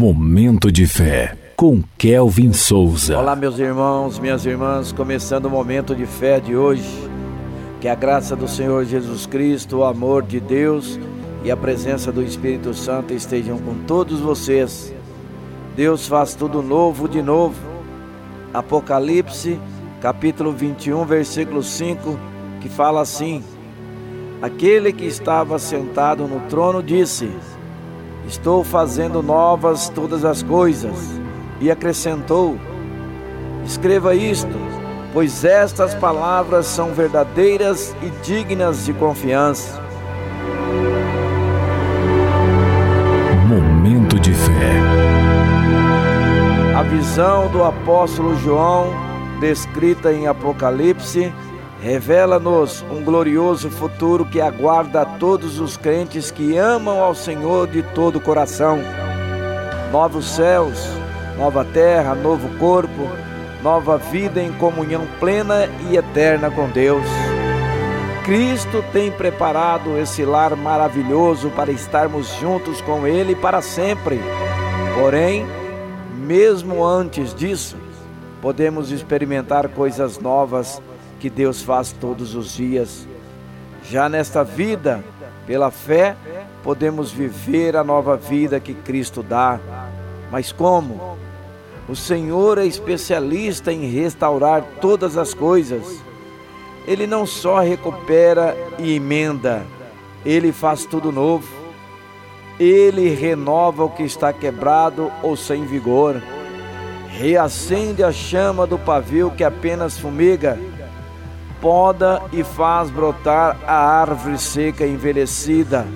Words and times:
Momento 0.00 0.72
de 0.72 0.86
fé 0.86 1.36
com 1.54 1.82
Kelvin 1.98 2.54
Souza. 2.54 3.18
Olá, 3.18 3.36
meus 3.36 3.58
irmãos, 3.58 4.18
minhas 4.18 4.46
irmãs, 4.46 4.92
começando 4.92 5.44
o 5.44 5.50
momento 5.50 5.94
de 5.94 6.06
fé 6.06 6.40
de 6.40 6.56
hoje. 6.56 6.88
Que 7.82 7.86
a 7.86 7.94
graça 7.94 8.34
do 8.34 8.48
Senhor 8.48 8.86
Jesus 8.86 9.26
Cristo, 9.26 9.76
o 9.76 9.84
amor 9.84 10.22
de 10.22 10.40
Deus 10.40 10.98
e 11.44 11.50
a 11.50 11.56
presença 11.56 12.10
do 12.10 12.22
Espírito 12.22 12.72
Santo 12.72 13.12
estejam 13.12 13.58
com 13.58 13.74
todos 13.86 14.20
vocês. 14.20 14.90
Deus 15.76 16.08
faz 16.08 16.34
tudo 16.34 16.62
novo 16.62 17.06
de 17.06 17.20
novo. 17.20 17.60
Apocalipse, 18.54 19.60
capítulo 20.00 20.50
21, 20.50 21.04
versículo 21.04 21.62
5, 21.62 22.18
que 22.62 22.70
fala 22.70 23.02
assim: 23.02 23.44
Aquele 24.40 24.94
que 24.94 25.04
estava 25.04 25.58
sentado 25.58 26.26
no 26.26 26.40
trono 26.48 26.82
disse: 26.82 27.28
Estou 28.26 28.62
fazendo 28.62 29.22
novas 29.22 29.88
todas 29.88 30.24
as 30.24 30.42
coisas. 30.42 31.20
E 31.60 31.70
acrescentou: 31.70 32.56
Escreva 33.64 34.14
isto, 34.14 34.56
pois 35.12 35.44
estas 35.44 35.94
palavras 35.94 36.66
são 36.66 36.92
verdadeiras 36.92 37.94
e 38.02 38.10
dignas 38.24 38.86
de 38.86 38.92
confiança. 38.92 39.80
Momento 43.46 44.18
de 44.18 44.32
fé. 44.32 44.80
A 46.76 46.82
visão 46.82 47.48
do 47.48 47.62
apóstolo 47.62 48.36
João, 48.36 48.88
descrita 49.40 50.12
em 50.12 50.26
Apocalipse, 50.26 51.32
Revela-nos 51.82 52.82
um 52.90 53.02
glorioso 53.02 53.70
futuro 53.70 54.26
que 54.26 54.38
aguarda 54.38 55.00
a 55.00 55.06
todos 55.06 55.58
os 55.58 55.78
crentes 55.78 56.30
que 56.30 56.54
amam 56.56 57.00
ao 57.02 57.14
Senhor 57.14 57.66
de 57.68 57.82
todo 57.82 58.16
o 58.16 58.20
coração. 58.20 58.78
Novos 59.90 60.26
céus, 60.26 60.86
nova 61.38 61.64
terra, 61.64 62.14
novo 62.14 62.50
corpo, 62.58 63.08
nova 63.62 63.96
vida 63.96 64.42
em 64.42 64.52
comunhão 64.52 65.06
plena 65.18 65.70
e 65.88 65.96
eterna 65.96 66.50
com 66.50 66.68
Deus. 66.68 67.04
Cristo 68.26 68.84
tem 68.92 69.10
preparado 69.10 69.98
esse 69.98 70.22
lar 70.22 70.54
maravilhoso 70.54 71.48
para 71.48 71.72
estarmos 71.72 72.28
juntos 72.38 72.82
com 72.82 73.06
Ele 73.06 73.34
para 73.34 73.62
sempre. 73.62 74.20
Porém, 75.00 75.46
mesmo 76.26 76.84
antes 76.84 77.34
disso, 77.34 77.78
podemos 78.42 78.92
experimentar 78.92 79.66
coisas 79.70 80.18
novas 80.18 80.80
que 81.20 81.28
Deus 81.28 81.62
faz 81.62 81.92
todos 81.92 82.34
os 82.34 82.54
dias. 82.54 83.06
Já 83.84 84.08
nesta 84.08 84.42
vida, 84.42 85.04
pela 85.46 85.70
fé, 85.70 86.16
podemos 86.64 87.12
viver 87.12 87.76
a 87.76 87.84
nova 87.84 88.16
vida 88.16 88.58
que 88.58 88.72
Cristo 88.72 89.22
dá. 89.22 89.60
Mas 90.32 90.50
como? 90.50 91.18
O 91.86 91.94
Senhor 91.94 92.56
é 92.56 92.64
especialista 92.64 93.72
em 93.72 93.86
restaurar 93.90 94.64
todas 94.80 95.18
as 95.18 95.34
coisas. 95.34 96.00
Ele 96.86 97.06
não 97.06 97.26
só 97.26 97.60
recupera 97.60 98.56
e 98.78 98.94
emenda, 98.94 99.62
ele 100.24 100.52
faz 100.52 100.86
tudo 100.86 101.12
novo. 101.12 101.60
Ele 102.58 103.08
renova 103.10 103.84
o 103.84 103.90
que 103.90 104.02
está 104.02 104.32
quebrado 104.32 105.10
ou 105.22 105.36
sem 105.36 105.64
vigor. 105.66 106.22
Reacende 107.08 108.02
a 108.02 108.12
chama 108.12 108.66
do 108.66 108.78
pavio 108.78 109.30
que 109.30 109.42
apenas 109.42 109.98
fumiga 109.98 110.58
poda 111.60 112.22
e 112.32 112.42
faz 112.42 112.90
brotar 112.90 113.56
a 113.66 113.74
árvore 113.74 114.38
seca 114.38 114.86
envelhecida, 114.86 115.86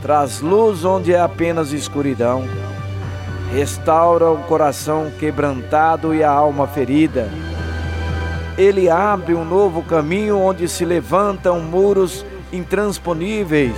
traz 0.00 0.40
luz 0.40 0.84
onde 0.84 1.12
é 1.12 1.20
apenas 1.20 1.72
escuridão, 1.72 2.44
restaura 3.52 4.30
o 4.30 4.38
coração 4.44 5.12
quebrantado 5.18 6.14
e 6.14 6.24
a 6.24 6.30
alma 6.30 6.66
ferida. 6.66 7.28
Ele 8.56 8.88
abre 8.88 9.34
um 9.34 9.44
novo 9.44 9.82
caminho 9.82 10.38
onde 10.38 10.68
se 10.68 10.84
levantam 10.84 11.60
muros 11.60 12.24
intransponíveis. 12.52 13.76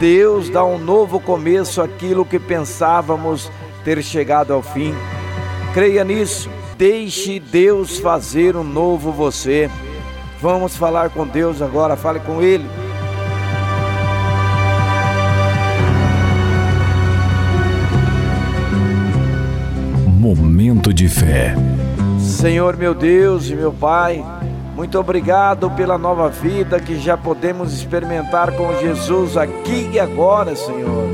Deus 0.00 0.48
dá 0.50 0.64
um 0.64 0.78
novo 0.78 1.20
começo 1.20 1.80
àquilo 1.80 2.24
que 2.24 2.38
pensávamos 2.38 3.50
ter 3.84 4.02
chegado 4.02 4.52
ao 4.52 4.62
fim. 4.62 4.94
Creia 5.72 6.02
nisso. 6.02 6.50
Deixe 6.76 7.38
Deus 7.38 7.98
fazer 7.98 8.56
um 8.56 8.64
novo 8.64 9.12
você. 9.12 9.70
Vamos 10.40 10.74
falar 10.74 11.10
com 11.10 11.26
Deus 11.26 11.60
agora, 11.60 11.96
fale 11.96 12.18
com 12.20 12.42
Ele. 12.42 12.64
Momento 20.18 20.94
de 20.94 21.08
fé. 21.08 21.54
Senhor 22.18 22.76
meu 22.76 22.94
Deus 22.94 23.50
e 23.50 23.54
meu 23.54 23.72
Pai, 23.72 24.24
muito 24.74 24.98
obrigado 24.98 25.70
pela 25.72 25.98
nova 25.98 26.30
vida 26.30 26.80
que 26.80 26.98
já 26.98 27.18
podemos 27.18 27.74
experimentar 27.74 28.52
com 28.52 28.78
Jesus 28.78 29.36
aqui 29.36 29.90
e 29.92 30.00
agora, 30.00 30.56
Senhor. 30.56 31.08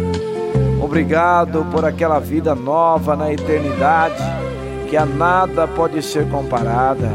Obrigado 0.81 1.67
por 1.73 1.85
aquela 1.85 2.21
vida 2.21 2.55
nova 2.55 3.17
na 3.17 3.33
eternidade 3.33 4.23
que 4.89 4.97
a 4.97 5.05
nada 5.05 5.67
pode 5.67 6.01
ser 6.01 6.29
comparada. 6.29 7.11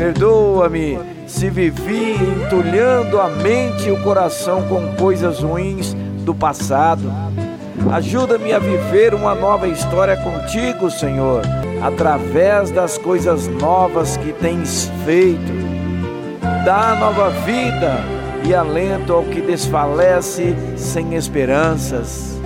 Perdoa-me 0.00 0.98
se 1.26 1.50
vivi 1.50 2.14
entulhando 2.14 3.20
a 3.20 3.28
mente 3.28 3.86
e 3.86 3.90
o 3.90 4.02
coração 4.02 4.66
com 4.66 4.96
coisas 4.96 5.40
ruins 5.40 5.94
do 6.24 6.34
passado. 6.34 7.02
Ajuda-me 7.92 8.50
a 8.54 8.58
viver 8.58 9.12
uma 9.12 9.34
nova 9.34 9.68
história 9.68 10.16
contigo, 10.16 10.90
Senhor, 10.90 11.42
através 11.82 12.70
das 12.70 12.96
coisas 12.96 13.46
novas 13.46 14.16
que 14.16 14.32
tens 14.32 14.90
feito. 15.04 15.52
Dá 16.64 16.96
nova 16.98 17.28
vida 17.44 17.98
e 18.48 18.54
alento 18.54 19.12
ao 19.12 19.24
que 19.24 19.42
desfalece 19.42 20.56
sem 20.78 21.14
esperanças. 21.14 22.40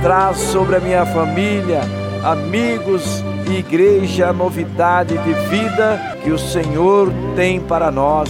Traz 0.00 0.38
sobre 0.38 0.76
a 0.76 0.80
minha 0.80 1.04
família, 1.04 1.82
amigos 2.24 3.22
igreja, 3.52 4.32
novidade 4.32 5.16
de 5.18 5.32
vida 5.48 6.16
que 6.22 6.30
o 6.30 6.38
Senhor 6.38 7.12
tem 7.34 7.60
para 7.60 7.90
nós. 7.90 8.28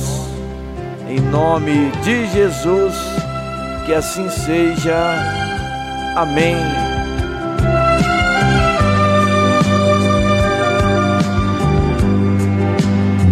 Em 1.09 1.21
nome 1.21 1.91
de 2.03 2.27
Jesus, 2.27 2.95
que 3.85 3.95
assim 3.95 4.29
seja. 4.29 4.97
Amém. 6.17 6.57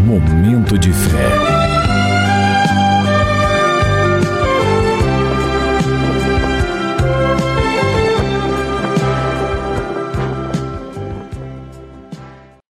Momento 0.07 0.79
de 0.79 0.93
fé. 0.93 1.44